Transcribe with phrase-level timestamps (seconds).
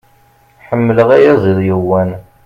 [0.67, 2.09] Ḥemmleɣ ayaziḍ yewwan.